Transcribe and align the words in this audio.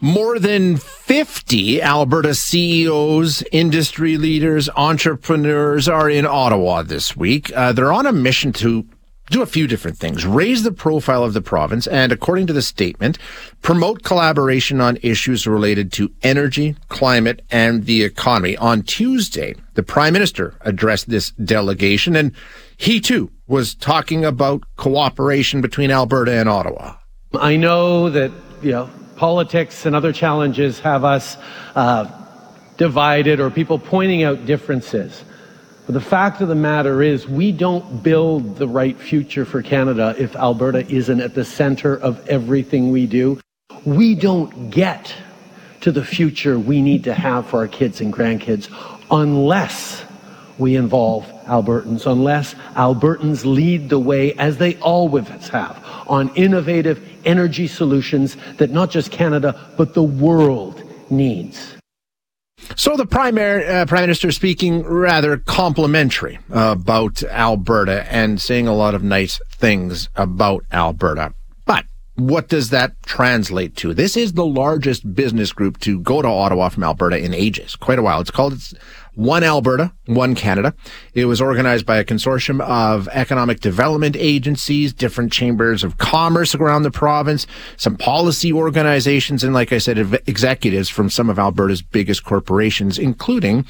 More 0.00 0.38
than 0.38 0.76
50 0.76 1.82
Alberta 1.82 2.32
CEOs, 2.32 3.42
industry 3.50 4.16
leaders, 4.16 4.68
entrepreneurs 4.76 5.88
are 5.88 6.08
in 6.08 6.24
Ottawa 6.24 6.82
this 6.82 7.16
week. 7.16 7.50
Uh, 7.52 7.72
they're 7.72 7.90
on 7.90 8.06
a 8.06 8.12
mission 8.12 8.52
to 8.52 8.86
do 9.30 9.42
a 9.42 9.46
few 9.46 9.66
different 9.66 9.98
things. 9.98 10.24
Raise 10.24 10.62
the 10.62 10.70
profile 10.70 11.24
of 11.24 11.32
the 11.32 11.42
province 11.42 11.88
and, 11.88 12.12
according 12.12 12.46
to 12.46 12.52
the 12.52 12.62
statement, 12.62 13.18
promote 13.60 14.04
collaboration 14.04 14.80
on 14.80 14.98
issues 15.02 15.48
related 15.48 15.92
to 15.94 16.12
energy, 16.22 16.76
climate, 16.88 17.44
and 17.50 17.86
the 17.86 18.04
economy. 18.04 18.56
On 18.56 18.82
Tuesday, 18.82 19.56
the 19.74 19.82
Prime 19.82 20.12
Minister 20.12 20.54
addressed 20.60 21.10
this 21.10 21.32
delegation 21.32 22.14
and 22.14 22.32
he 22.76 23.00
too 23.00 23.32
was 23.48 23.74
talking 23.74 24.24
about 24.24 24.62
cooperation 24.76 25.60
between 25.60 25.90
Alberta 25.90 26.32
and 26.32 26.48
Ottawa. 26.48 26.94
I 27.34 27.56
know 27.56 28.10
that, 28.10 28.30
you 28.62 28.70
know, 28.70 28.90
politics 29.18 29.84
and 29.84 29.94
other 29.94 30.12
challenges 30.12 30.80
have 30.80 31.04
us 31.04 31.36
uh, 31.74 32.06
divided 32.78 33.40
or 33.40 33.50
people 33.50 33.78
pointing 33.78 34.22
out 34.22 34.46
differences. 34.46 35.24
But 35.86 35.94
the 35.94 36.00
fact 36.00 36.40
of 36.40 36.48
the 36.48 36.54
matter 36.54 37.02
is, 37.02 37.26
we 37.26 37.50
don't 37.50 38.02
build 38.02 38.56
the 38.56 38.68
right 38.68 38.98
future 38.98 39.44
for 39.44 39.62
Canada 39.62 40.14
if 40.18 40.36
Alberta 40.36 40.86
isn't 40.86 41.20
at 41.20 41.34
the 41.34 41.44
center 41.44 41.96
of 41.96 42.26
everything 42.28 42.92
we 42.92 43.06
do. 43.06 43.40
We 43.84 44.14
don't 44.14 44.70
get 44.70 45.14
to 45.80 45.90
the 45.90 46.04
future 46.04 46.58
we 46.58 46.82
need 46.82 47.04
to 47.04 47.14
have 47.14 47.46
for 47.46 47.60
our 47.60 47.68
kids 47.68 48.00
and 48.00 48.12
grandkids 48.12 48.68
unless 49.10 50.04
we 50.58 50.76
involve 50.76 51.24
Albertans, 51.46 52.04
unless 52.04 52.54
Albertans 52.74 53.44
lead 53.44 53.88
the 53.88 53.98
way, 53.98 54.34
as 54.34 54.58
they 54.58 54.76
always 54.76 55.48
have, 55.48 55.82
on 56.08 56.34
innovative 56.34 57.06
energy 57.24 57.66
solutions 57.66 58.36
that 58.56 58.70
not 58.70 58.90
just 58.90 59.10
Canada, 59.10 59.72
but 59.76 59.94
the 59.94 60.02
world 60.02 60.82
needs. 61.10 61.74
So 62.76 62.96
the 62.96 63.06
prime, 63.06 63.38
uh, 63.38 63.86
prime 63.86 64.02
minister 64.02 64.30
speaking 64.30 64.82
rather 64.82 65.38
complimentary 65.38 66.38
uh, 66.54 66.74
about 66.78 67.22
Alberta 67.22 68.12
and 68.12 68.40
saying 68.40 68.68
a 68.68 68.74
lot 68.74 68.94
of 68.94 69.02
nice 69.02 69.40
things 69.50 70.08
about 70.16 70.64
Alberta. 70.72 71.34
But 71.64 71.86
what 72.16 72.48
does 72.48 72.70
that 72.70 72.92
translate 73.04 73.76
to? 73.76 73.94
This 73.94 74.16
is 74.16 74.32
the 74.34 74.44
largest 74.44 75.14
business 75.14 75.52
group 75.52 75.78
to 75.80 76.00
go 76.00 76.20
to 76.20 76.28
Ottawa 76.28 76.68
from 76.68 76.84
Alberta 76.84 77.16
in 77.16 77.32
ages, 77.32 77.74
quite 77.74 77.98
a 77.98 78.02
while. 78.02 78.20
It's 78.20 78.30
called 78.30 78.54
it's 78.54 78.74
one 79.18 79.42
Alberta, 79.42 79.92
One 80.06 80.36
Canada. 80.36 80.72
It 81.12 81.24
was 81.24 81.40
organized 81.40 81.84
by 81.84 81.96
a 81.96 82.04
consortium 82.04 82.60
of 82.60 83.08
economic 83.08 83.58
development 83.58 84.14
agencies, 84.16 84.92
different 84.92 85.32
chambers 85.32 85.82
of 85.82 85.98
commerce 85.98 86.54
around 86.54 86.84
the 86.84 86.92
province, 86.92 87.44
some 87.76 87.96
policy 87.96 88.52
organizations, 88.52 89.42
and 89.42 89.52
like 89.52 89.72
I 89.72 89.78
said, 89.78 89.98
executives 90.28 90.88
from 90.88 91.10
some 91.10 91.28
of 91.28 91.36
Alberta's 91.36 91.82
biggest 91.82 92.22
corporations, 92.22 92.96
including 92.96 93.66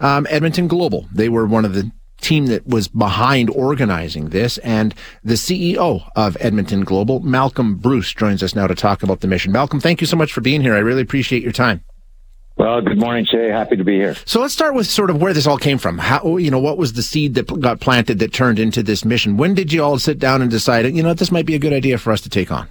um, 0.00 0.26
Edmonton 0.28 0.68
Global. 0.68 1.06
They 1.14 1.30
were 1.30 1.46
one 1.46 1.64
of 1.64 1.72
the 1.72 1.90
team 2.20 2.46
that 2.46 2.66
was 2.66 2.86
behind 2.86 3.48
organizing 3.48 4.28
this 4.28 4.58
and 4.58 4.94
the 5.24 5.34
CEO 5.34 6.06
of 6.14 6.36
Edmonton 6.40 6.84
Global, 6.84 7.20
Malcolm 7.20 7.76
Bruce, 7.76 8.12
joins 8.12 8.42
us 8.42 8.54
now 8.54 8.66
to 8.66 8.74
talk 8.74 9.02
about 9.02 9.20
the 9.20 9.28
mission. 9.28 9.50
Malcolm, 9.50 9.80
thank 9.80 10.02
you 10.02 10.06
so 10.06 10.18
much 10.18 10.30
for 10.30 10.42
being 10.42 10.60
here. 10.60 10.74
I 10.74 10.80
really 10.80 11.00
appreciate 11.00 11.42
your 11.42 11.52
time. 11.52 11.82
Well, 12.56 12.82
good 12.82 12.98
morning, 12.98 13.24
Shay. 13.24 13.48
Happy 13.48 13.76
to 13.76 13.84
be 13.84 13.94
here. 13.94 14.14
So 14.26 14.40
let's 14.40 14.52
start 14.52 14.74
with 14.74 14.86
sort 14.86 15.08
of 15.08 15.20
where 15.20 15.32
this 15.32 15.46
all 15.46 15.56
came 15.56 15.78
from. 15.78 15.96
How, 15.98 16.36
you 16.36 16.50
know, 16.50 16.58
what 16.58 16.76
was 16.76 16.92
the 16.92 17.02
seed 17.02 17.34
that 17.34 17.46
got 17.60 17.80
planted 17.80 18.18
that 18.18 18.34
turned 18.34 18.58
into 18.58 18.82
this 18.82 19.04
mission? 19.04 19.38
When 19.38 19.54
did 19.54 19.72
you 19.72 19.82
all 19.82 19.98
sit 19.98 20.18
down 20.18 20.42
and 20.42 20.50
decide, 20.50 20.84
you 20.94 21.02
know, 21.02 21.14
this 21.14 21.32
might 21.32 21.46
be 21.46 21.54
a 21.54 21.58
good 21.58 21.72
idea 21.72 21.96
for 21.96 22.12
us 22.12 22.20
to 22.22 22.28
take 22.28 22.52
on? 22.52 22.68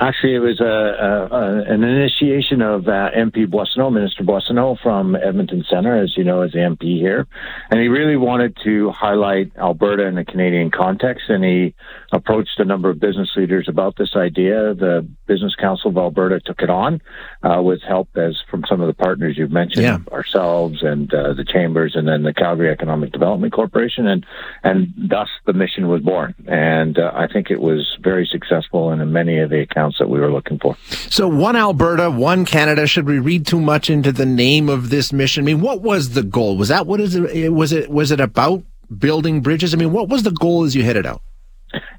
Actually, 0.00 0.36
it 0.36 0.38
was 0.38 0.60
a, 0.60 0.64
a, 0.64 1.36
a 1.36 1.74
an 1.74 1.82
initiation 1.82 2.62
of 2.62 2.86
uh, 2.86 3.10
MP 3.16 3.48
Boissonnault, 3.48 3.90
Minister 3.90 4.22
Boissonnault 4.22 4.78
from 4.80 5.16
Edmonton 5.16 5.64
Centre, 5.68 6.00
as 6.00 6.16
you 6.16 6.22
know, 6.22 6.42
as 6.42 6.52
the 6.52 6.58
MP 6.58 7.00
here, 7.00 7.26
and 7.68 7.80
he 7.80 7.88
really 7.88 8.16
wanted 8.16 8.56
to 8.62 8.92
highlight 8.92 9.50
Alberta 9.56 10.04
in 10.06 10.14
the 10.14 10.24
Canadian 10.24 10.70
context, 10.70 11.24
and 11.28 11.42
he 11.42 11.74
approached 12.12 12.60
a 12.60 12.64
number 12.64 12.88
of 12.90 13.00
business 13.00 13.28
leaders 13.36 13.66
about 13.68 13.96
this 13.96 14.14
idea. 14.14 14.72
The 14.72 15.04
Business 15.26 15.56
Council 15.56 15.90
of 15.90 15.96
Alberta 15.96 16.38
took 16.40 16.62
it 16.62 16.70
on 16.70 17.00
uh, 17.42 17.60
with 17.60 17.82
help 17.82 18.08
as 18.16 18.36
from 18.48 18.62
some 18.68 18.80
of 18.80 18.86
the 18.86 18.94
partners 18.94 19.36
you've 19.36 19.50
mentioned, 19.50 19.82
yeah. 19.82 19.98
ourselves 20.12 20.78
and 20.82 21.12
uh, 21.12 21.34
the 21.34 21.44
chambers, 21.44 21.96
and 21.96 22.06
then 22.06 22.22
the 22.22 22.32
Calgary 22.32 22.70
Economic 22.70 23.10
Development 23.10 23.52
Corporation, 23.52 24.06
and 24.06 24.24
and 24.62 24.94
thus 24.96 25.28
the 25.44 25.52
mission 25.52 25.88
was 25.88 26.02
born. 26.02 26.36
And 26.46 27.00
uh, 27.00 27.10
I 27.14 27.26
think 27.26 27.50
it 27.50 27.60
was 27.60 27.98
very 28.00 28.28
successful, 28.30 28.90
and 28.90 29.02
in 29.02 29.12
many 29.12 29.40
of 29.40 29.50
the 29.50 29.60
accounts 29.60 29.87
that 29.98 30.08
we 30.08 30.20
were 30.20 30.30
looking 30.30 30.58
for. 30.58 30.76
So, 31.10 31.28
one 31.28 31.56
Alberta, 31.56 32.10
one 32.10 32.44
Canada. 32.44 32.86
Should 32.86 33.06
we 33.06 33.18
read 33.18 33.46
too 33.46 33.60
much 33.60 33.90
into 33.90 34.12
the 34.12 34.26
name 34.26 34.68
of 34.68 34.90
this 34.90 35.12
mission? 35.12 35.44
I 35.44 35.46
mean, 35.46 35.60
what 35.60 35.82
was 35.82 36.10
the 36.10 36.22
goal? 36.22 36.56
Was 36.56 36.68
that 36.68 36.86
what 36.86 37.00
is 37.00 37.14
it? 37.14 37.52
Was 37.52 37.72
it 37.72 37.90
was 37.90 38.10
it 38.10 38.20
about 38.20 38.62
building 38.96 39.40
bridges? 39.40 39.74
I 39.74 39.76
mean, 39.76 39.92
what 39.92 40.08
was 40.08 40.22
the 40.22 40.32
goal 40.32 40.64
as 40.64 40.74
you 40.74 40.82
headed 40.82 41.06
out? 41.06 41.22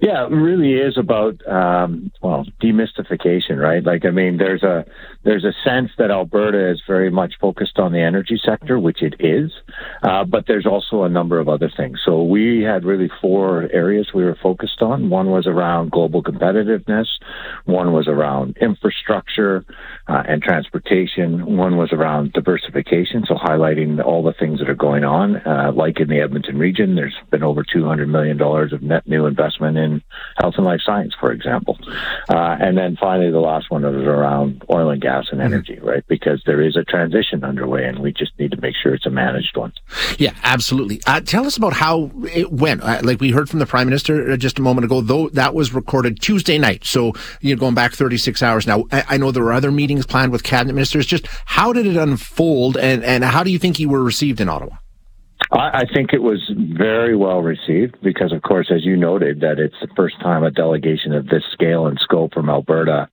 Yeah, 0.01 0.25
it 0.25 0.31
really 0.31 0.73
is 0.73 0.97
about 0.97 1.45
um, 1.47 2.11
well 2.21 2.45
demystification, 2.61 3.57
right? 3.57 3.83
Like, 3.83 4.05
I 4.05 4.09
mean, 4.09 4.37
there's 4.37 4.63
a 4.63 4.85
there's 5.23 5.43
a 5.43 5.53
sense 5.63 5.91
that 5.97 6.09
Alberta 6.09 6.71
is 6.71 6.81
very 6.87 7.11
much 7.11 7.33
focused 7.39 7.77
on 7.77 7.91
the 7.91 7.99
energy 7.99 8.39
sector, 8.43 8.79
which 8.79 9.03
it 9.03 9.15
is, 9.19 9.51
uh, 10.01 10.23
but 10.23 10.45
there's 10.47 10.65
also 10.65 11.03
a 11.03 11.09
number 11.09 11.39
of 11.39 11.49
other 11.49 11.69
things. 11.75 11.99
So 12.03 12.23
we 12.23 12.63
had 12.63 12.83
really 12.83 13.11
four 13.21 13.69
areas 13.71 14.09
we 14.13 14.23
were 14.23 14.37
focused 14.41 14.81
on. 14.81 15.09
One 15.09 15.29
was 15.29 15.45
around 15.45 15.91
global 15.91 16.23
competitiveness, 16.23 17.07
one 17.65 17.93
was 17.93 18.07
around 18.07 18.57
infrastructure 18.61 19.65
uh, 20.07 20.23
and 20.27 20.41
transportation, 20.41 21.57
one 21.57 21.77
was 21.77 21.91
around 21.91 22.33
diversification, 22.33 23.23
so 23.27 23.35
highlighting 23.35 24.03
all 24.03 24.23
the 24.23 24.33
things 24.33 24.59
that 24.59 24.69
are 24.69 24.75
going 24.75 25.03
on, 25.03 25.35
uh, 25.45 25.71
like 25.75 25.99
in 25.99 26.07
the 26.07 26.21
Edmonton 26.21 26.57
region. 26.57 26.95
There's 26.95 27.15
been 27.29 27.43
over 27.43 27.63
200 27.63 28.07
million 28.07 28.37
dollars 28.37 28.73
of 28.73 28.81
net 28.81 29.05
new 29.05 29.25
investment 29.27 29.58
in 29.67 30.01
health 30.37 30.55
and 30.57 30.65
life 30.65 30.81
science, 30.85 31.13
for 31.19 31.31
example, 31.31 31.77
uh, 32.29 32.57
and 32.59 32.77
then 32.77 32.97
finally 32.99 33.31
the 33.31 33.39
last 33.39 33.69
one 33.69 33.83
is 33.83 34.05
around 34.05 34.63
oil 34.71 34.89
and 34.89 35.01
gas 35.01 35.25
and 35.31 35.39
mm-hmm. 35.39 35.53
energy, 35.53 35.75
mm-hmm. 35.75 35.87
right? 35.87 36.07
Because 36.07 36.41
there 36.45 36.61
is 36.61 36.75
a 36.75 36.83
transition 36.83 37.43
underway, 37.43 37.85
and 37.85 37.99
we 37.99 38.13
just 38.13 38.31
need 38.39 38.51
to 38.51 38.61
make 38.61 38.75
sure 38.81 38.93
it's 38.93 39.05
a 39.05 39.09
managed 39.09 39.55
one. 39.55 39.73
Yeah, 40.17 40.33
absolutely. 40.43 41.01
Uh, 41.05 41.21
tell 41.21 41.45
us 41.45 41.57
about 41.57 41.73
how 41.73 42.11
it 42.33 42.51
went. 42.51 42.81
Uh, 42.81 43.01
like 43.03 43.19
we 43.19 43.31
heard 43.31 43.49
from 43.49 43.59
the 43.59 43.65
prime 43.65 43.87
minister 43.87 44.31
uh, 44.31 44.37
just 44.37 44.59
a 44.59 44.61
moment 44.61 44.85
ago, 44.85 45.01
though 45.01 45.29
that 45.29 45.53
was 45.53 45.73
recorded 45.73 46.21
Tuesday 46.21 46.57
night, 46.57 46.85
so 46.85 47.13
you're 47.41 47.57
going 47.57 47.75
back 47.75 47.93
36 47.93 48.41
hours 48.43 48.67
now. 48.67 48.85
I, 48.91 49.03
I 49.09 49.17
know 49.17 49.31
there 49.31 49.43
were 49.43 49.53
other 49.53 49.71
meetings 49.71 50.05
planned 50.05 50.31
with 50.31 50.43
cabinet 50.43 50.73
ministers. 50.73 51.05
Just 51.05 51.27
how 51.45 51.73
did 51.73 51.85
it 51.85 51.97
unfold, 51.97 52.77
and 52.77 53.03
and 53.03 53.23
how 53.23 53.43
do 53.43 53.51
you 53.51 53.59
think 53.59 53.79
you 53.79 53.89
were 53.89 54.03
received 54.03 54.41
in 54.41 54.49
Ottawa? 54.49 54.77
I, 55.51 55.81
I 55.81 55.83
think 55.93 56.13
it 56.13 56.21
was 56.21 56.39
very 56.55 57.15
well 57.15 57.41
received 57.41 57.97
because, 58.03 58.31
of 58.31 58.41
course, 58.41 58.71
as 58.73 58.85
you 58.85 58.95
noted, 58.95 59.41
that 59.41 59.59
it's 59.59 59.75
the 59.81 59.87
first 59.95 60.19
time 60.21 60.43
a 60.43 60.51
delegation 60.51 61.13
of 61.13 61.27
this 61.27 61.43
scale 61.53 61.87
and 61.87 61.97
scope 61.99 62.33
from 62.33 62.49
Alberta 62.49 63.09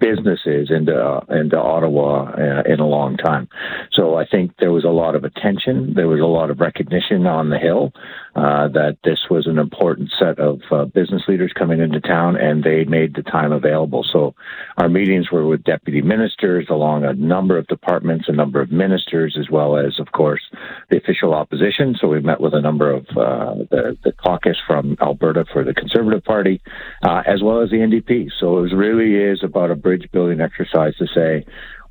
businesses 0.00 0.70
into 0.70 0.94
uh, 0.94 1.24
into 1.30 1.56
Ottawa 1.56 2.30
uh, 2.32 2.62
in 2.66 2.80
a 2.80 2.86
long 2.86 3.16
time. 3.16 3.48
So 3.92 4.16
I 4.16 4.26
think 4.26 4.52
there 4.58 4.72
was 4.72 4.84
a 4.84 4.88
lot 4.88 5.14
of 5.14 5.24
attention. 5.24 5.94
There 5.94 6.08
was 6.08 6.20
a 6.20 6.24
lot 6.24 6.50
of 6.50 6.60
recognition 6.60 7.26
on 7.26 7.50
the 7.50 7.58
Hill 7.58 7.92
uh, 8.36 8.68
that 8.68 8.98
this 9.02 9.18
was 9.30 9.46
an 9.46 9.58
important 9.58 10.12
set 10.18 10.38
of 10.38 10.60
uh, 10.70 10.84
business 10.84 11.22
leaders 11.26 11.52
coming 11.58 11.80
into 11.80 12.00
town, 12.00 12.36
and 12.36 12.62
they 12.62 12.84
made 12.84 13.14
the 13.14 13.22
time 13.22 13.50
available. 13.50 14.04
So 14.12 14.34
our 14.76 14.90
meetings 14.90 15.30
were 15.32 15.46
with 15.46 15.64
deputy 15.64 16.02
ministers, 16.02 16.66
along 16.68 17.04
a 17.04 17.14
number 17.14 17.56
of 17.56 17.66
departments, 17.66 18.26
a 18.28 18.32
number 18.32 18.60
of 18.60 18.70
ministers, 18.70 19.38
as 19.40 19.48
well 19.50 19.78
as, 19.78 19.98
of 19.98 20.12
course, 20.12 20.42
the 20.90 20.98
official 20.98 21.32
opposition. 21.32 21.96
So 21.98 22.08
we 22.08 22.20
met 22.20 22.40
with 22.40 22.52
a 22.52 22.60
number 22.60 22.90
of 22.90 23.06
uh, 23.16 23.54
the, 23.70 23.96
the 24.04 24.12
caucus 24.12 24.58
from 24.66 24.98
Alberta 25.00 25.46
for 25.50 25.64
the 25.64 25.72
Conservative 25.72 26.22
Party, 26.22 26.60
uh, 27.06 27.22
as 27.26 27.42
well 27.42 27.62
as 27.62 27.70
the 27.70 27.76
NDP. 27.76 28.30
So 28.38 28.64
it 28.64 28.74
really 28.74 29.14
is 29.14 29.42
about 29.42 29.70
a 29.70 29.76
bridge 29.76 30.08
building 30.12 30.42
exercise 30.42 30.94
to 30.96 31.06
say 31.14 31.46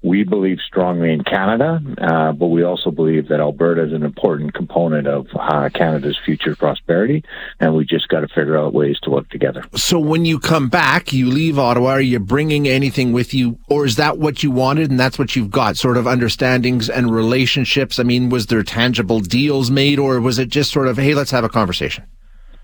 we 0.05 0.23
believe 0.23 0.59
strongly 0.59 1.11
in 1.11 1.23
Canada, 1.23 1.81
uh, 1.97 2.31
but 2.31 2.47
we 2.47 2.63
also 2.63 2.91
believe 2.91 3.27
that 3.29 3.39
Alberta 3.39 3.83
is 3.83 3.91
an 3.91 4.03
important 4.03 4.53
component 4.53 5.07
of 5.07 5.25
uh, 5.33 5.67
Canada's 5.73 6.17
future 6.23 6.55
prosperity, 6.55 7.23
and 7.59 7.75
we 7.75 7.85
just 7.85 8.07
got 8.09 8.19
to 8.19 8.27
figure 8.27 8.55
out 8.55 8.71
ways 8.71 8.99
to 9.01 9.09
work 9.09 9.27
together. 9.29 9.63
So, 9.75 9.97
when 9.97 10.23
you 10.23 10.37
come 10.37 10.69
back, 10.69 11.11
you 11.11 11.27
leave 11.27 11.57
Ottawa. 11.57 11.93
Are 11.93 12.01
you 12.01 12.19
bringing 12.19 12.67
anything 12.67 13.13
with 13.13 13.33
you, 13.33 13.57
or 13.67 13.83
is 13.83 13.95
that 13.95 14.19
what 14.19 14.43
you 14.43 14.51
wanted 14.51 14.91
and 14.91 14.99
that's 14.99 15.17
what 15.17 15.35
you've 15.35 15.49
got? 15.49 15.75
Sort 15.75 15.97
of 15.97 16.05
understandings 16.05 16.87
and 16.87 17.11
relationships. 17.11 17.97
I 17.97 18.03
mean, 18.03 18.29
was 18.29 18.45
there 18.45 18.61
tangible 18.61 19.21
deals 19.21 19.71
made, 19.71 19.97
or 19.97 20.21
was 20.21 20.37
it 20.37 20.49
just 20.49 20.71
sort 20.71 20.87
of, 20.87 20.97
hey, 20.97 21.15
let's 21.15 21.31
have 21.31 21.43
a 21.43 21.49
conversation? 21.49 22.05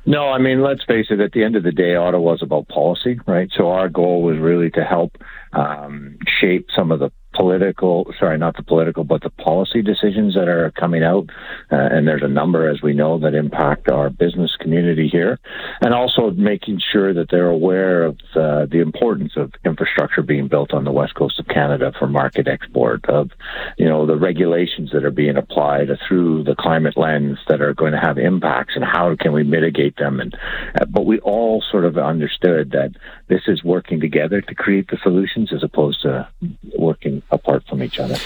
No, 0.06 0.30
I 0.30 0.38
mean, 0.38 0.62
let's 0.62 0.84
face 0.84 1.08
it, 1.10 1.20
at 1.20 1.32
the 1.32 1.44
end 1.44 1.56
of 1.56 1.64
the 1.64 1.72
day, 1.72 1.96
Ottawa 1.96 2.34
is 2.34 2.44
about 2.44 2.68
policy, 2.68 3.20
right? 3.28 3.50
So 3.56 3.70
our 3.70 3.90
goal 3.90 4.22
was 4.22 4.38
really 4.38 4.70
to 4.72 4.84
help 4.84 5.16
um, 5.54 6.18
shape 6.40 6.68
some 6.76 6.92
of 6.92 7.00
the 7.00 7.12
political, 7.52 8.14
sorry, 8.18 8.38
not 8.38 8.56
the 8.56 8.64
political, 8.64 9.04
but 9.04 9.22
the 9.22 9.30
policy 9.30 9.82
decisions 9.82 10.36
that 10.36 10.48
are 10.48 10.72
coming 10.72 11.04
out. 11.04 11.30
Uh, 11.72 11.76
and 11.76 12.08
there's 12.08 12.24
a 12.24 12.28
number, 12.28 12.70
as 12.70 12.82
we 12.82 12.94
know, 12.94 13.20
that 13.20 13.36
impact 13.36 13.90
our 13.90 14.10
business 14.10 14.56
community 14.60 15.10
here. 15.10 15.38
And 15.82 15.94
also 15.94 16.32
making 16.32 16.80
sure 16.92 17.14
that 17.14 17.30
they're 17.30 17.50
aware 17.50 18.06
of 18.06 18.18
uh, 18.36 18.66
the 18.68 18.80
importance 18.80 19.34
of 19.36 19.52
infrastructure 19.66 20.22
being 20.22 20.48
built 20.48 20.74
on 20.74 20.86
the 20.86 20.92
west 20.92 21.16
coast 21.16 21.40
of 21.40 21.48
Canada 21.48 21.92
for 22.00 22.08
market 22.08 22.48
export, 22.48 23.04
of, 23.10 23.32
you 23.78 23.86
know, 23.86 24.06
the 24.06 24.16
regulations 24.16 24.92
that 24.94 25.04
are 25.04 25.12
being 25.12 25.36
applied 25.36 25.90
through 26.08 26.44
the 26.44 26.56
climate 26.56 26.96
lens 26.96 27.38
that 27.50 27.62
are 27.62 27.74
going 27.74 27.92
to 27.92 28.00
have 28.00 28.18
impacts 28.18 28.76
and 28.76 28.86
how 28.86 29.14
can 29.20 29.34
we 29.34 29.44
mitigate 29.44 29.98
them. 29.98 30.22
And, 30.22 30.34
uh, 30.80 30.86
but 30.86 31.06
we 31.06 31.20
all 31.20 31.62
sort 31.70 31.84
of 31.84 31.98
understood 31.98 32.72
that 32.72 32.92
this 33.32 33.44
is 33.48 33.64
working 33.64 34.02
together 34.02 34.42
to 34.42 34.54
create 34.54 34.90
the 34.90 34.98
solutions 35.02 35.54
as 35.54 35.64
opposed 35.64 36.02
to 36.02 36.28
working 36.78 37.24
apart 37.32 37.64
from 37.66 37.82
each 37.82 37.98
other. 37.98 38.18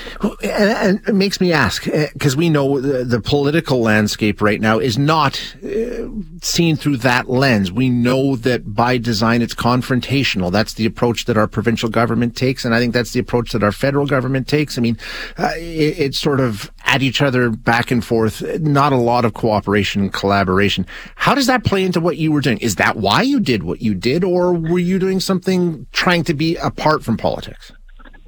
And, 0.44 1.00
it 1.07 1.13
makes 1.13 1.40
me 1.40 1.54
ask 1.54 1.84
because 1.84 2.34
uh, 2.34 2.38
we 2.40 2.50
know 2.50 2.81
the, 2.81 3.04
the, 3.04 3.22
political 3.22 3.81
landscape 3.81 4.42
right 4.42 4.60
now 4.60 4.80
is 4.80 4.98
not 4.98 5.56
uh, 5.63 6.07
seen 6.42 6.75
through 6.75 6.98
that 6.98 7.30
lens. 7.30 7.72
We 7.72 7.90
know 7.90 8.36
that 8.38 8.74
by 8.74 8.98
design 8.98 9.44
it's 9.44 9.54
confrontational. 9.54 10.52
That's 10.52 10.74
the 10.74 10.88
approach 10.88 11.25
that 11.25 11.38
our 11.38 11.48
provincial 11.48 11.90
government 11.90 12.36
takes, 12.36 12.66
and 12.66 12.74
I 12.74 12.80
think 12.80 12.94
that's 12.94 13.12
the 13.12 13.19
approach 13.19 13.51
that 13.51 13.62
our 13.62 13.72
federal 13.72 14.08
government 14.08 14.48
takes. 14.48 14.75
I 14.78 14.81
mean, 14.81 14.98
uh, 15.38 15.51
it, 15.56 16.00
it's 16.00 16.19
sort 16.19 16.40
of 16.40 16.72
at 16.86 17.04
each 17.04 17.22
other 17.22 17.50
back 17.51 17.92
and 17.92 18.04
forth. 18.04 18.42
Not 18.60 18.94
a 18.94 18.98
lot 18.98 19.25
of 19.25 19.34
cooperation 19.34 20.01
and 20.01 20.13
collaboration. 20.13 20.88
How 21.16 21.36
does 21.36 21.48
that 21.48 21.63
play 21.63 21.84
into 21.84 22.00
what 22.00 22.18
you 22.18 22.31
were 22.31 22.42
doing? 22.42 22.58
Is 22.60 22.75
that 22.75 22.96
why 22.96 23.22
you 23.22 23.40
did 23.40 23.63
what 23.63 23.81
you 23.81 23.94
did, 23.94 24.24
or 24.24 24.54
were 24.54 24.80
you 24.80 24.95
doing 25.00 25.20
something 25.20 25.88
trying 25.92 26.24
to 26.26 26.34
be 26.34 26.56
apart 26.58 27.04
from 27.04 27.18
politics? 27.18 27.72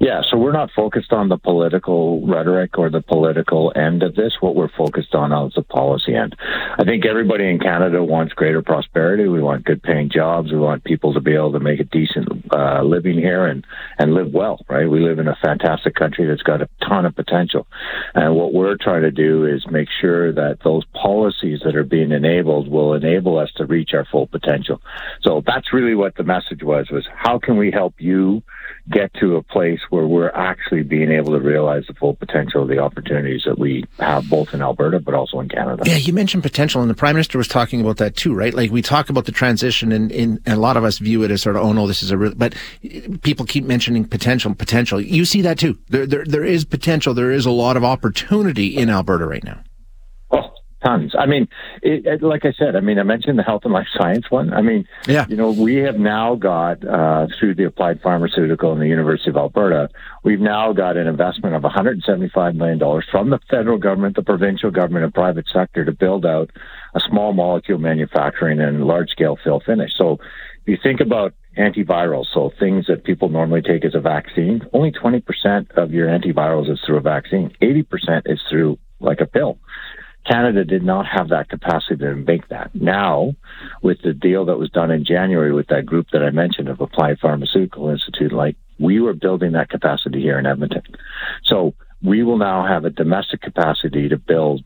Yeah, 0.00 0.20
so 0.30 0.36
we're 0.36 0.52
not 0.52 0.70
focused 0.76 1.12
on 1.12 1.28
the 1.28 1.38
political 1.38 2.24
rhetoric 2.24 2.78
or 2.78 2.88
the 2.88 3.02
political 3.02 3.72
end 3.74 4.04
of 4.04 4.14
this. 4.14 4.32
What 4.38 4.54
we're 4.54 4.68
focused 4.68 5.12
on 5.12 5.32
is 5.46 5.54
the 5.54 5.62
policy 5.62 6.14
end. 6.14 6.36
I 6.78 6.84
think 6.84 7.04
everybody 7.04 7.48
in 7.48 7.58
Canada 7.58 8.04
wants 8.04 8.32
greater 8.32 8.62
prosperity. 8.62 9.26
We 9.26 9.42
want 9.42 9.64
good 9.64 9.82
paying 9.82 10.08
jobs. 10.08 10.52
We 10.52 10.58
want 10.58 10.84
people 10.84 11.14
to 11.14 11.20
be 11.20 11.34
able 11.34 11.52
to 11.52 11.60
make 11.60 11.80
a 11.80 11.84
decent 11.84 12.28
uh, 12.52 12.82
living 12.82 13.18
here 13.18 13.46
and, 13.46 13.66
and 13.98 14.14
live 14.14 14.32
well, 14.32 14.64
right? 14.68 14.88
We 14.88 15.00
live 15.00 15.18
in 15.18 15.26
a 15.26 15.36
fantastic 15.42 15.96
country 15.96 16.26
that's 16.26 16.42
got 16.42 16.62
a 16.62 16.68
ton 16.86 17.04
of 17.04 17.16
potential. 17.16 17.66
And 18.14 18.36
what 18.36 18.54
we're 18.54 18.76
trying 18.80 19.02
to 19.02 19.10
do 19.10 19.46
is 19.46 19.66
make 19.68 19.88
sure 20.00 20.32
that 20.32 20.58
those 20.62 20.84
policies 20.92 21.62
that 21.64 21.74
are 21.74 21.82
being 21.82 22.12
enabled 22.12 22.68
will 22.68 22.94
enable 22.94 23.36
us 23.36 23.50
to 23.56 23.66
reach 23.66 23.90
our 23.94 24.04
full 24.04 24.28
potential. 24.28 24.80
So 25.22 25.42
that's 25.44 25.72
really 25.72 25.96
what 25.96 26.14
the 26.14 26.22
message 26.22 26.62
was, 26.62 26.88
was 26.88 27.04
how 27.16 27.40
can 27.40 27.56
we 27.56 27.72
help 27.72 27.94
you 27.98 28.44
get 28.90 29.12
to 29.14 29.36
a 29.36 29.42
place 29.42 29.80
where 29.90 30.06
we're 30.06 30.30
actually 30.30 30.82
being 30.82 31.10
able 31.10 31.32
to 31.32 31.40
realize 31.40 31.84
the 31.86 31.94
full 31.94 32.14
potential 32.14 32.62
of 32.62 32.68
the 32.68 32.78
opportunities 32.78 33.42
that 33.46 33.58
we 33.58 33.84
have 33.98 34.28
both 34.28 34.54
in 34.54 34.62
Alberta 34.62 35.00
but 35.00 35.14
also 35.14 35.40
in 35.40 35.48
Canada. 35.48 35.82
Yeah, 35.86 35.96
you 35.96 36.12
mentioned 36.12 36.42
potential, 36.42 36.80
and 36.80 36.90
the 36.90 36.94
Prime 36.94 37.14
Minister 37.14 37.38
was 37.38 37.48
talking 37.48 37.80
about 37.80 37.96
that 37.98 38.16
too, 38.16 38.34
right? 38.34 38.54
Like 38.54 38.70
we 38.70 38.82
talk 38.82 39.10
about 39.10 39.24
the 39.24 39.32
transition, 39.32 39.92
and, 39.92 40.10
and 40.12 40.40
a 40.46 40.56
lot 40.56 40.76
of 40.76 40.84
us 40.84 40.98
view 40.98 41.22
it 41.22 41.30
as 41.30 41.42
sort 41.42 41.56
of, 41.56 41.62
oh 41.62 41.72
no, 41.72 41.86
this 41.86 42.02
is 42.02 42.10
a 42.10 42.18
real, 42.18 42.34
but 42.34 42.54
people 43.22 43.46
keep 43.46 43.64
mentioning 43.64 44.04
potential, 44.04 44.54
potential. 44.54 45.00
You 45.00 45.24
see 45.24 45.42
that 45.42 45.58
too. 45.58 45.78
There, 45.88 46.06
there, 46.06 46.24
there 46.24 46.44
is 46.44 46.64
potential. 46.64 47.14
There 47.14 47.30
is 47.30 47.46
a 47.46 47.50
lot 47.50 47.76
of 47.76 47.84
opportunity 47.84 48.76
in 48.76 48.90
Alberta 48.90 49.26
right 49.26 49.44
now. 49.44 49.62
Tons. 50.84 51.12
I 51.18 51.26
mean, 51.26 51.48
it, 51.82 52.06
it, 52.06 52.22
like 52.22 52.44
I 52.44 52.52
said, 52.52 52.76
I 52.76 52.80
mean, 52.80 53.00
I 53.00 53.02
mentioned 53.02 53.36
the 53.36 53.42
health 53.42 53.62
and 53.64 53.72
life 53.72 53.88
science 53.96 54.30
one. 54.30 54.52
I 54.52 54.62
mean, 54.62 54.86
yeah. 55.08 55.26
you 55.28 55.36
know, 55.36 55.50
we 55.50 55.76
have 55.76 55.98
now 55.98 56.36
got, 56.36 56.86
uh, 56.86 57.26
through 57.38 57.56
the 57.56 57.64
Applied 57.64 58.00
Pharmaceutical 58.00 58.72
and 58.72 58.80
the 58.80 58.86
University 58.86 59.30
of 59.30 59.36
Alberta, 59.36 59.88
we've 60.22 60.40
now 60.40 60.72
got 60.72 60.96
an 60.96 61.08
investment 61.08 61.56
of 61.56 61.62
$175 61.62 62.54
million 62.54 62.78
from 63.10 63.30
the 63.30 63.40
federal 63.50 63.78
government, 63.78 64.14
the 64.14 64.22
provincial 64.22 64.70
government, 64.70 65.04
and 65.04 65.12
private 65.12 65.46
sector 65.52 65.84
to 65.84 65.90
build 65.90 66.24
out 66.24 66.50
a 66.94 67.00
small 67.08 67.32
molecule 67.32 67.78
manufacturing 67.78 68.60
and 68.60 68.84
large 68.84 69.10
scale 69.10 69.36
fill 69.42 69.60
finish. 69.60 69.90
So 69.96 70.18
if 70.62 70.68
you 70.68 70.78
think 70.80 71.00
about 71.00 71.34
antivirals, 71.58 72.26
so 72.32 72.52
things 72.60 72.86
that 72.86 73.02
people 73.02 73.28
normally 73.28 73.62
take 73.62 73.84
as 73.84 73.96
a 73.96 74.00
vaccine, 74.00 74.60
only 74.72 74.92
20% 74.92 75.72
of 75.72 75.90
your 75.90 76.06
antivirals 76.06 76.70
is 76.70 76.80
through 76.86 76.98
a 76.98 77.00
vaccine. 77.00 77.50
80% 77.60 78.22
is 78.26 78.40
through 78.48 78.78
like 79.00 79.20
a 79.20 79.26
pill. 79.26 79.58
Canada 80.26 80.64
did 80.64 80.82
not 80.82 81.06
have 81.06 81.30
that 81.30 81.48
capacity 81.48 81.96
to 81.96 82.14
make 82.14 82.48
that. 82.48 82.74
Now, 82.74 83.34
with 83.82 84.02
the 84.02 84.12
deal 84.12 84.44
that 84.46 84.58
was 84.58 84.70
done 84.70 84.90
in 84.90 85.04
January 85.04 85.52
with 85.52 85.68
that 85.68 85.86
group 85.86 86.08
that 86.12 86.22
I 86.22 86.30
mentioned 86.30 86.68
of 86.68 86.80
Applied 86.80 87.18
Pharmaceutical 87.18 87.88
Institute, 87.88 88.32
like 88.32 88.56
we 88.78 89.00
were 89.00 89.14
building 89.14 89.52
that 89.52 89.70
capacity 89.70 90.20
here 90.20 90.38
in 90.38 90.46
Edmonton. 90.46 90.82
So 91.44 91.74
we 92.02 92.22
will 92.22 92.38
now 92.38 92.66
have 92.66 92.84
a 92.84 92.90
domestic 92.90 93.40
capacity 93.40 94.08
to 94.08 94.16
build 94.16 94.62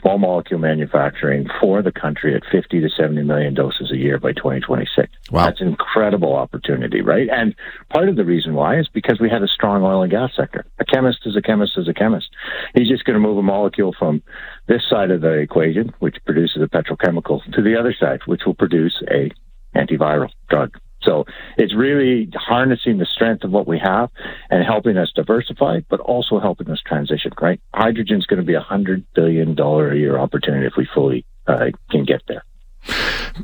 small 0.00 0.18
molecule 0.18 0.58
manufacturing 0.60 1.46
for 1.60 1.82
the 1.82 1.92
country 1.92 2.34
at 2.34 2.42
50 2.50 2.80
to 2.80 2.88
70 2.88 3.22
million 3.22 3.54
doses 3.54 3.90
a 3.92 3.96
year 3.96 4.18
by 4.18 4.32
2026. 4.32 5.08
Wow. 5.30 5.44
That's 5.44 5.60
an 5.60 5.68
incredible 5.68 6.34
opportunity, 6.34 7.00
right? 7.00 7.28
And 7.30 7.54
part 7.90 8.08
of 8.08 8.16
the 8.16 8.24
reason 8.24 8.54
why 8.54 8.78
is 8.78 8.88
because 8.88 9.20
we 9.20 9.30
had 9.30 9.42
a 9.42 9.48
strong 9.48 9.82
oil 9.82 10.02
and 10.02 10.10
gas 10.10 10.30
sector. 10.36 10.64
A 10.78 10.84
chemist 10.84 11.20
is 11.26 11.36
a 11.36 11.42
chemist 11.42 11.72
is 11.76 11.88
a 11.88 11.94
chemist. 11.94 12.30
He's 12.74 12.88
just 12.88 13.04
going 13.04 13.14
to 13.14 13.20
move 13.20 13.38
a 13.38 13.42
molecule 13.42 13.94
from 13.98 14.22
this 14.66 14.82
side 14.88 15.10
of 15.10 15.20
the 15.20 15.32
equation, 15.32 15.92
which 15.98 16.16
produces 16.24 16.62
a 16.62 16.66
petrochemical, 16.66 17.42
to 17.52 17.62
the 17.62 17.78
other 17.78 17.94
side, 17.98 18.20
which 18.26 18.42
will 18.46 18.54
produce 18.54 19.02
a 19.10 19.30
antiviral 19.76 20.30
drug. 20.48 20.78
So 21.04 21.24
it's 21.56 21.74
really 21.74 22.28
harnessing 22.34 22.98
the 22.98 23.06
strength 23.06 23.44
of 23.44 23.50
what 23.50 23.66
we 23.66 23.78
have 23.78 24.10
and 24.50 24.64
helping 24.64 24.96
us 24.96 25.12
diversify, 25.14 25.80
but 25.88 26.00
also 26.00 26.40
helping 26.40 26.70
us 26.70 26.80
transition, 26.86 27.32
right? 27.40 27.60
Hydrogen 27.74 28.18
is 28.18 28.26
going 28.26 28.40
to 28.40 28.46
be 28.46 28.54
a 28.54 28.62
$100 28.62 29.04
billion 29.14 29.58
a 29.58 29.94
year 29.94 30.18
opportunity 30.18 30.66
if 30.66 30.74
we 30.76 30.88
fully 30.94 31.24
uh, 31.46 31.66
can 31.90 32.04
get 32.04 32.22
there. 32.28 32.44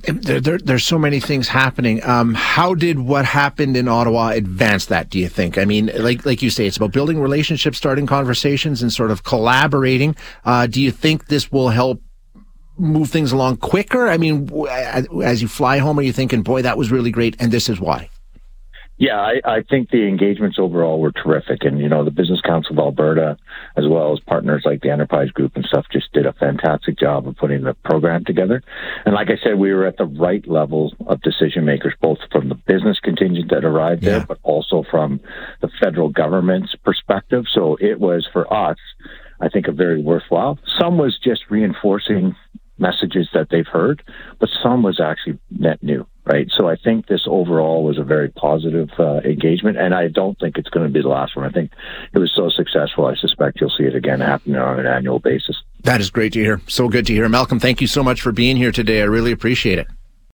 There, 0.04 0.40
there, 0.40 0.58
there's 0.58 0.84
so 0.84 0.98
many 0.98 1.18
things 1.18 1.48
happening. 1.48 2.04
Um, 2.04 2.34
how 2.34 2.74
did 2.74 2.98
what 2.98 3.24
happened 3.24 3.76
in 3.76 3.88
Ottawa 3.88 4.28
advance 4.28 4.86
that? 4.86 5.08
Do 5.08 5.18
you 5.18 5.28
think? 5.28 5.58
I 5.58 5.64
mean, 5.64 5.90
like 5.98 6.24
like 6.24 6.42
you 6.42 6.50
say, 6.50 6.66
it's 6.66 6.76
about 6.76 6.92
building 6.92 7.18
relationships, 7.20 7.78
starting 7.78 8.06
conversations, 8.06 8.82
and 8.82 8.92
sort 8.92 9.10
of 9.10 9.24
collaborating. 9.24 10.14
Uh, 10.44 10.66
do 10.66 10.80
you 10.80 10.92
think 10.92 11.26
this 11.26 11.50
will 11.50 11.70
help 11.70 12.02
move 12.80 13.10
things 13.10 13.32
along 13.32 13.58
quicker? 13.58 14.08
I 14.08 14.16
mean, 14.16 14.50
as 15.22 15.42
you 15.42 15.48
fly 15.48 15.78
home, 15.78 15.98
are 15.98 16.02
you 16.02 16.12
thinking, 16.12 16.42
boy, 16.42 16.62
that 16.62 16.78
was 16.78 16.90
really 16.90 17.10
great, 17.10 17.36
and 17.38 17.52
this 17.52 17.68
is 17.68 17.80
why? 17.80 18.08
Yeah, 18.96 19.16
I, 19.16 19.40
I 19.46 19.62
think 19.62 19.88
the 19.88 20.06
engagements 20.06 20.58
overall 20.58 21.00
were 21.00 21.10
terrific. 21.10 21.64
And, 21.64 21.78
you 21.78 21.88
know, 21.88 22.04
the 22.04 22.10
Business 22.10 22.42
Council 22.42 22.72
of 22.72 22.78
Alberta, 22.80 23.38
as 23.74 23.88
well 23.88 24.12
as 24.12 24.20
partners 24.20 24.64
like 24.66 24.82
the 24.82 24.90
Enterprise 24.90 25.30
Group 25.30 25.56
and 25.56 25.64
stuff, 25.64 25.86
just 25.90 26.12
did 26.12 26.26
a 26.26 26.34
fantastic 26.34 26.98
job 26.98 27.26
of 27.26 27.34
putting 27.36 27.62
the 27.62 27.72
program 27.82 28.26
together. 28.26 28.62
And 29.06 29.14
like 29.14 29.28
I 29.30 29.42
said, 29.42 29.58
we 29.58 29.72
were 29.72 29.86
at 29.86 29.96
the 29.96 30.04
right 30.04 30.46
level 30.46 30.92
of 31.06 31.22
decision 31.22 31.64
makers, 31.64 31.94
both 32.02 32.18
from 32.30 32.50
the 32.50 32.54
business 32.54 33.00
contingent 33.00 33.50
that 33.50 33.64
arrived 33.64 34.02
yeah. 34.02 34.18
there, 34.18 34.26
but 34.26 34.38
also 34.42 34.84
from 34.90 35.18
the 35.62 35.70
federal 35.80 36.10
government's 36.10 36.74
perspective. 36.84 37.46
So 37.54 37.78
it 37.80 37.98
was 37.98 38.28
for 38.30 38.52
us, 38.52 38.76
I 39.40 39.48
think, 39.48 39.66
a 39.66 39.72
very 39.72 40.02
worthwhile. 40.02 40.58
Some 40.78 40.98
was 40.98 41.18
just 41.24 41.44
reinforcing 41.48 42.36
messages 42.80 43.28
that 43.34 43.48
they've 43.50 43.66
heard, 43.66 44.02
but 44.38 44.48
some 44.62 44.82
was 44.82 45.00
actually 45.00 45.38
net 45.50 45.82
new, 45.82 46.06
right? 46.24 46.48
So 46.56 46.68
I 46.68 46.76
think 46.76 47.06
this 47.06 47.22
overall 47.26 47.84
was 47.84 47.98
a 47.98 48.02
very 48.02 48.30
positive 48.30 48.88
uh, 48.98 49.18
engagement, 49.18 49.78
and 49.78 49.94
I 49.94 50.08
don't 50.08 50.38
think 50.38 50.56
it's 50.58 50.70
going 50.70 50.86
to 50.86 50.92
be 50.92 51.02
the 51.02 51.08
last 51.08 51.36
one. 51.36 51.44
I 51.44 51.50
think 51.50 51.70
it 52.12 52.18
was 52.18 52.32
so 52.34 52.48
successful, 52.48 53.06
I 53.06 53.14
suspect 53.14 53.60
you'll 53.60 53.70
see 53.76 53.84
it 53.84 53.94
again 53.94 54.20
happening 54.20 54.56
on 54.56 54.80
an 54.80 54.86
annual 54.86 55.18
basis. 55.18 55.56
That 55.84 56.00
is 56.00 56.10
great 56.10 56.32
to 56.32 56.40
hear. 56.40 56.60
So 56.66 56.88
good 56.88 57.06
to 57.06 57.12
hear. 57.12 57.28
Malcolm, 57.28 57.60
thank 57.60 57.80
you 57.80 57.86
so 57.86 58.02
much 58.02 58.20
for 58.20 58.32
being 58.32 58.56
here 58.56 58.72
today. 58.72 59.02
I 59.02 59.04
really 59.04 59.32
appreciate 59.32 59.78
it. 59.78 59.86